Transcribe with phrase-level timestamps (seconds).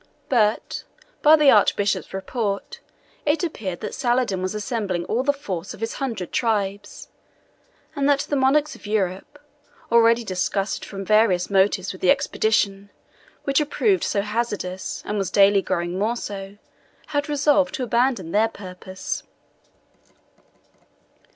[0.29, 0.83] But,
[1.21, 2.79] by the Archbishop's report,
[3.23, 7.09] it appeared that Saladin was assembling all the force of his hundred tribes,
[7.95, 9.37] and that the monarchs of Europe,
[9.91, 12.89] already disgusted from various motives with the expedition,
[13.43, 16.57] which had proved so hazardous, and was daily growing more so,
[17.09, 19.21] had resolved to abandon their purpose.